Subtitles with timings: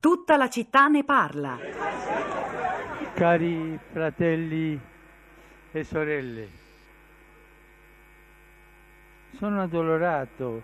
[0.00, 1.58] Tutta la città ne parla.
[3.12, 4.80] Cari fratelli
[5.72, 6.48] e sorelle,
[9.36, 10.62] sono addolorato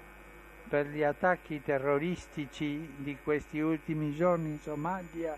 [0.67, 5.37] per gli attacchi terroristici di questi ultimi giorni in Somalia,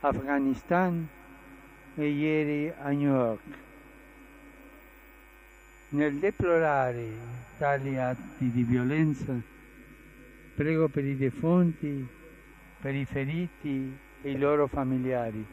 [0.00, 1.06] Afghanistan
[1.94, 3.42] e ieri a New York.
[5.90, 7.06] Nel deplorare
[7.56, 9.32] tali atti di violenza,
[10.56, 12.16] prego per i defunti
[12.80, 15.44] per i feriti e i loro familiari.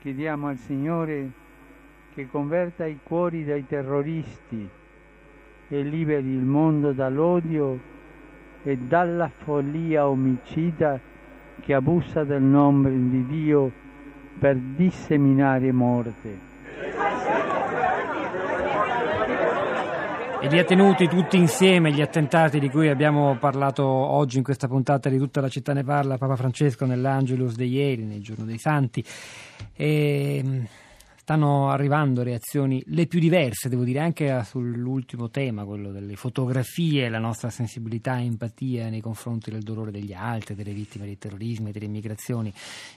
[0.00, 1.30] Chiediamo al Signore
[2.14, 4.68] che converta i cuori dei terroristi
[5.68, 7.92] e liberi il mondo dall'odio
[8.62, 11.00] e dalla follia omicida
[11.60, 13.72] che abusa del nome di Dio
[14.38, 16.53] per disseminare morte.
[20.44, 24.68] E li ha tenuti tutti insieme gli attentati di cui abbiamo parlato oggi in questa
[24.68, 28.58] puntata di tutta la città ne parla, Papa Francesco nell'Angelus di ieri, nel giorno dei
[28.58, 29.02] Santi.
[29.72, 30.66] E
[31.24, 37.18] stanno arrivando reazioni le più diverse, devo dire, anche sull'ultimo tema, quello delle fotografie, la
[37.18, 41.86] nostra sensibilità e empatia nei confronti del dolore degli altri, delle vittime dei terrorismi, delle
[41.86, 42.52] immigrazioni,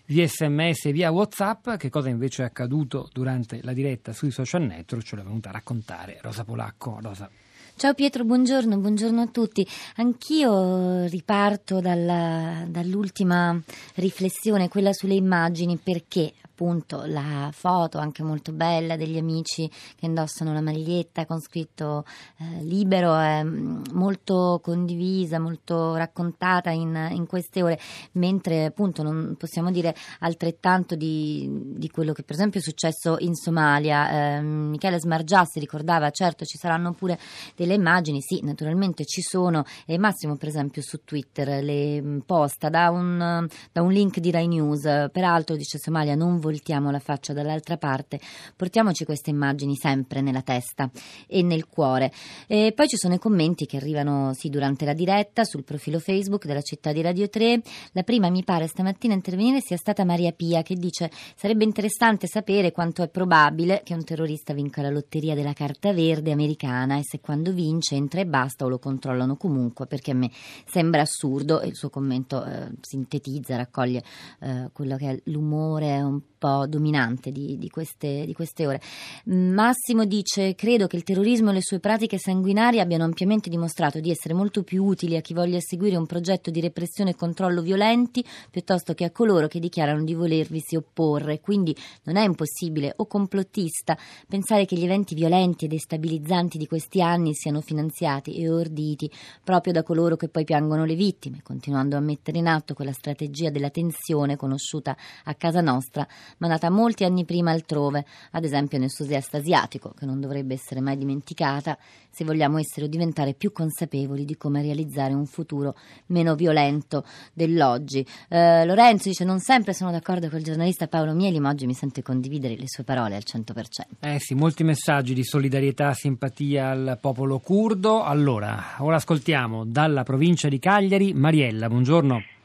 [0.08, 1.78] via sms e via whatsapp.
[1.78, 5.06] Che cosa invece è accaduto durante la diretta sui social network?
[5.06, 7.00] Ce l'ha venuta a raccontare Rosa Polacco.
[7.02, 7.30] Rosa.
[7.78, 9.64] Ciao Pietro, buongiorno, buongiorno a tutti.
[9.98, 13.56] Anch'io riparto dalla, dall'ultima
[13.98, 20.54] riflessione, quella sulle immagini, perché appunto la foto anche molto bella degli amici che indossano
[20.54, 22.04] la maglietta con scritto
[22.40, 27.80] eh, libero è mm, molto condivisa, molto raccontata in, in, queste ore,
[28.14, 33.36] mentre appunto non possiamo dire altrettanto di, di quello che per esempio è successo in
[33.36, 34.38] Somalia.
[34.38, 37.20] Eh, Michele Smargiassi ricordava certo ci saranno pure
[37.56, 42.70] delle immagini, sì naturalmente ci sono e Massimo per esempio su Twitter le mm, posta
[42.70, 47.00] da un, da un link di Rai News, peraltro dice Somalia non vuole voltiamo la
[47.00, 48.22] faccia dall'altra parte,
[48.56, 50.90] portiamoci queste immagini sempre nella testa
[51.28, 52.12] e nel cuore.
[52.48, 56.46] E poi ci sono i commenti che arrivano sì durante la diretta sul profilo Facebook
[56.46, 57.62] della città di Radio 3.
[57.92, 62.28] La prima mi pare stamattina a intervenire sia stata Maria Pia che dice sarebbe interessante
[62.28, 67.02] sapere quanto è probabile che un terrorista vinca la lotteria della carta verde americana e
[67.04, 70.32] se quando vince entra e basta o lo controllano comunque perché a me
[70.66, 74.04] sembra assurdo e il suo commento eh, sintetizza, raccoglie
[74.40, 78.82] eh, quello che è l'umore un po' dominante di, di, queste, di, queste, ore.
[79.26, 84.12] Massimo dice: Credo che il terrorismo e le sue pratiche sanguinarie abbiano ampiamente dimostrato di
[84.12, 88.24] essere molto più utili a chi voglia seguire un progetto di repressione e controllo violenti
[88.52, 91.40] piuttosto che a coloro che dichiarano di volervisi opporre.
[91.40, 97.02] Quindi non è impossibile o complottista pensare che gli eventi violenti e destabilizzanti di questi
[97.02, 99.10] anni siano finanziati e orditi
[99.44, 103.50] proprio da coloro che poi piangono le vittime, continuando a mettere in atto quella strategia
[103.50, 106.08] della tensione conosciuta a casa nostra
[106.38, 110.82] ma nata molti anni prima altrove, ad esempio nel sud-est asiatico, che non dovrebbe essere
[110.82, 111.78] mai dimenticata
[112.18, 115.76] se vogliamo essere o diventare più consapevoli di come realizzare un futuro
[116.08, 118.04] meno violento dell'oggi.
[118.28, 121.76] Eh, Lorenzo dice: Non sempre sono d'accordo con il giornalista Paolo Mieli, ma oggi mi
[121.76, 123.54] sento condividere le sue parole al 100%.
[124.00, 128.04] Eh sì, molti messaggi di solidarietà, simpatia al popolo curdo.
[128.04, 131.68] Allora, ora ascoltiamo dalla provincia di Cagliari Mariella.
[131.68, 132.37] Buongiorno.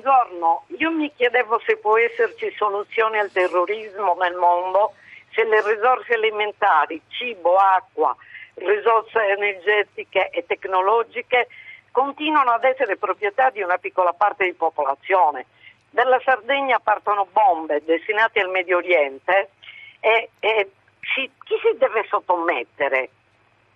[0.00, 4.94] Buongiorno, io mi chiedevo se può esserci soluzione al terrorismo nel mondo
[5.32, 8.14] se le risorse alimentari, cibo, acqua,
[8.54, 11.48] risorse energetiche e tecnologiche
[11.90, 15.46] continuano ad essere proprietà di una piccola parte di popolazione.
[15.90, 19.50] Dalla Sardegna partono bombe destinate al Medio Oriente
[19.98, 20.70] e, e
[21.12, 23.10] si, chi si deve sottomettere?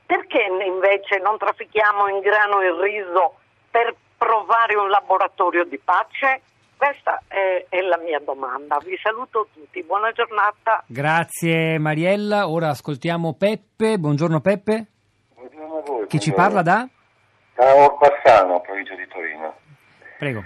[0.07, 3.39] Perché invece non traffichiamo in grano e riso
[3.73, 6.43] per provare un laboratorio di pace?
[6.77, 8.79] Questa è, è, la mia domanda.
[8.85, 10.83] Vi saluto tutti, buona giornata.
[10.87, 12.49] Grazie Mariella.
[12.49, 13.99] Ora ascoltiamo Peppe.
[13.99, 14.87] Buongiorno Peppe.
[15.35, 16.07] Buongiorno a voi.
[16.07, 16.89] Chi ci parla da?
[17.55, 19.55] Da Orbassano, provincia di Torino.
[20.19, 20.45] Prego.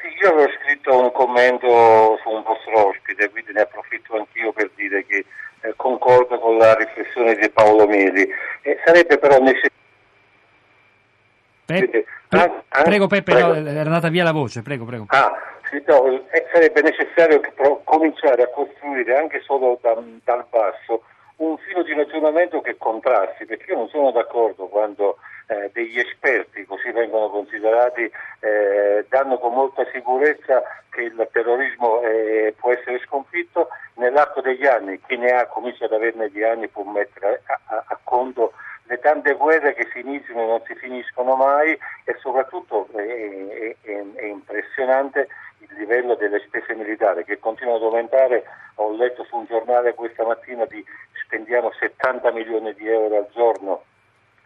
[0.00, 4.70] Sì, io avevo scritto un commento su un vostro ospite, quindi ne approfitto anch'io per
[4.74, 5.24] dire che
[5.60, 8.28] eh, concordo con la riflessione di Paolo Mesi.
[8.62, 9.76] Eh, sarebbe però necessario
[11.68, 13.54] Pe- pre- prego Peppe, prego.
[13.54, 15.06] No, era andata via la voce, prego, prego.
[15.08, 15.32] Ah,
[15.70, 21.02] sì, no, eh, sarebbe necessario pro- cominciare a costruire anche solo da, dal basso
[21.36, 26.64] un filo di ragionamento che contrasti, perché io non sono d'accordo quando eh, degli esperti,
[26.64, 28.10] così vengono considerati,
[28.40, 35.00] eh, danno con molta sicurezza che il terrorismo eh, può essere sconfitto, nell'arco degli anni
[35.06, 38.52] chi ne ha, comincia ad averne di anni, può mettere a, a, a conto
[38.88, 43.76] le tante guerre che si iniziano e non si finiscono mai e soprattutto è, è,
[43.82, 48.44] è, è impressionante il livello delle spese militari che continuano ad aumentare.
[48.76, 50.82] Ho letto su un giornale questa mattina di
[51.24, 53.84] spendiamo 70 milioni di euro al giorno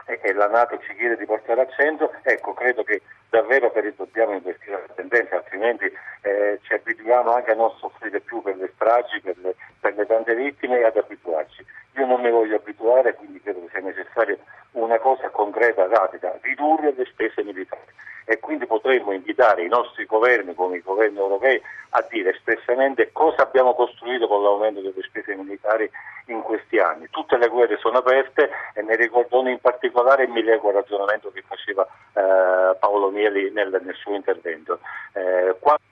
[0.07, 4.33] e, la Nato ci chiede di portare a 100, ecco credo che davvero per dobbiamo
[4.33, 5.85] investire la tendenza, altrimenti
[6.23, 10.07] eh, ci abituiamo anche a non soffrire più per le stragi, per le, per le
[10.07, 11.65] tante vittime e ad abituarci.
[11.97, 13.81] Io non mi voglio abituare, quindi credo che sia
[14.13, 14.37] necessaria
[14.73, 20.55] una cosa concreta, rapida, ridurre le spese militari e quindi potremmo invitare i nostri governi,
[20.55, 21.61] come i governi europei,
[21.91, 25.91] a dire espressamente cosa abbiamo costruito con l'aumento delle spese militari
[26.27, 27.09] in questi anni.
[27.11, 31.43] Tutte le guerre sono aperte e ne ricordo in particolare mi leggo al ragionamento che
[31.47, 34.79] faceva eh, Paolo Mieli nel, nel suo intervento.
[35.15, 35.83] Eh, quando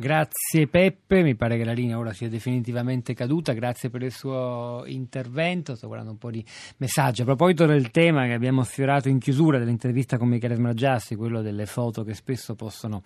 [0.00, 4.84] Grazie Peppe, mi pare che la linea ora sia definitivamente caduta, grazie per il suo
[4.86, 6.42] intervento, sto guardando un po' di
[6.78, 7.20] messaggi.
[7.20, 11.66] A proposito del tema che abbiamo sfiorato in chiusura dell'intervista con Michele Smargiassi, quello delle
[11.66, 13.02] foto che spesso possono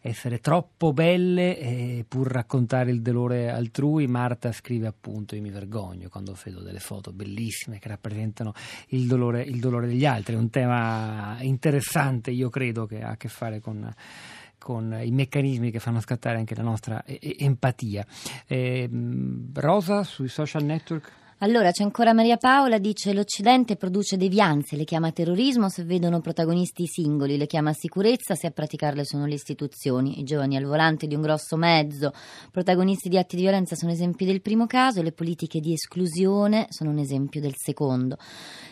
[0.00, 6.08] essere troppo belle e pur raccontare il dolore altrui, Marta scrive appunto io mi vergogno
[6.08, 8.54] quando vedo delle foto bellissime che rappresentano
[8.88, 13.16] il dolore, il dolore degli altri, è un tema interessante io credo che ha a
[13.16, 13.94] che fare con
[14.62, 18.06] con i meccanismi che fanno scattare anche la nostra empatia.
[18.46, 18.88] Eh,
[19.54, 21.20] Rosa sui social network?
[21.42, 26.86] Allora c'è ancora Maria Paola, dice l'Occidente produce devianze, le chiama terrorismo se vedono protagonisti
[26.86, 31.16] singoli, le chiama sicurezza se a praticarle sono le istituzioni, i giovani al volante di
[31.16, 32.12] un grosso mezzo,
[32.52, 36.90] protagonisti di atti di violenza sono esempi del primo caso, le politiche di esclusione sono
[36.90, 38.18] un esempio del secondo.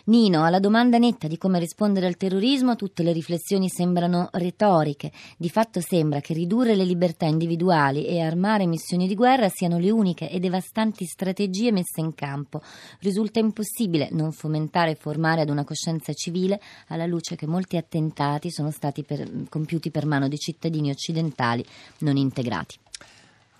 [0.05, 5.51] Nino, alla domanda netta di come rispondere al terrorismo tutte le riflessioni sembrano retoriche, di
[5.51, 10.31] fatto sembra che ridurre le libertà individuali e armare missioni di guerra siano le uniche
[10.31, 12.59] e devastanti strategie messe in campo
[13.01, 18.51] risulta impossibile non fomentare e formare ad una coscienza civile alla luce che molti attentati
[18.51, 21.65] sono stati per, compiuti per mano di cittadini occidentali
[21.99, 22.77] non integrati.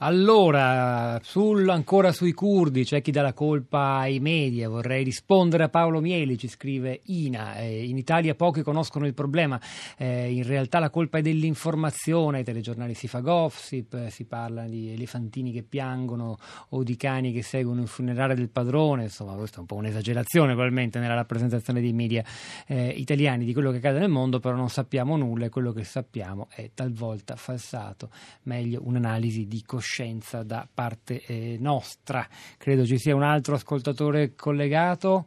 [0.03, 4.67] Allora, sul, ancora sui curdi, c'è chi dà la colpa ai media.
[4.67, 7.57] Vorrei rispondere a Paolo Mieli, ci scrive Ina.
[7.57, 9.61] Eh, in Italia pochi conoscono il problema.
[9.99, 12.39] Eh, in realtà la colpa è dell'informazione.
[12.39, 16.39] Ai telegiornali si fa gossip, eh, si parla di elefantini che piangono
[16.71, 19.03] o di cani che seguono il funerale del padrone.
[19.03, 22.25] Insomma, questa è un po' un'esagerazione probabilmente nella rappresentazione dei media
[22.67, 25.85] eh, italiani di quello che accade nel mondo, però non sappiamo nulla e quello che
[25.85, 28.09] sappiamo è talvolta falsato.
[28.45, 32.25] Meglio un'analisi di coscienza coscienza da parte eh, nostra.
[32.57, 35.27] Credo ci sia un altro ascoltatore collegato.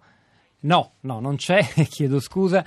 [0.64, 2.64] No, no, non c'è, chiedo scusa.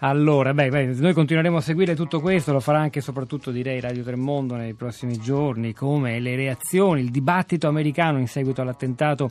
[0.00, 3.80] Allora, beh, beh, noi continueremo a seguire tutto questo, lo farà anche e soprattutto direi
[3.80, 9.30] Radio Tremondo nei prossimi giorni, come le reazioni, il dibattito americano in seguito all'attentato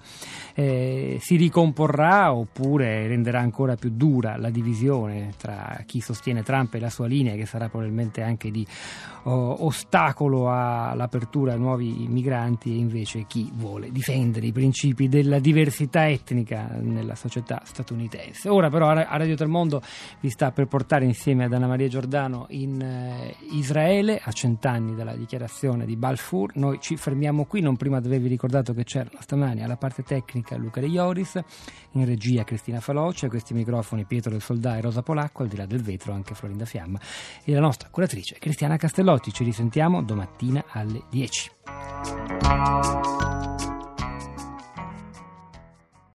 [0.53, 6.79] eh, si ricomporrà oppure renderà ancora più dura la divisione tra chi sostiene Trump e
[6.81, 8.67] la sua linea, che sarà probabilmente anche di
[9.23, 16.09] oh, ostacolo all'apertura a nuovi migranti e invece chi vuole difendere i principi della diversità
[16.09, 18.49] etnica nella società statunitense statunitense.
[18.49, 19.81] Ora però a Radio Tremondo
[20.19, 25.15] vi sta per portare insieme ad Anna Maria Giordano in eh, Israele a cent'anni dalla
[25.15, 26.55] dichiarazione di Balfour.
[26.55, 30.57] Noi ci fermiamo qui, non prima di avervi ricordato che c'era stamani alla parte tecnica
[30.57, 31.39] Luca De Ioris,
[31.91, 35.55] in regia Cristina Faloce, a questi microfoni Pietro del Soldà e Rosa Polacco, al di
[35.55, 36.99] là del vetro anche Florinda Fiamma
[37.43, 39.31] e la nostra curatrice Cristiana Castellotti.
[39.31, 41.51] Ci risentiamo domattina alle 10.